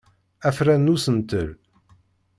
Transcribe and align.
Afran 0.49 0.81
n 0.85 0.91
usentel. 0.95 1.49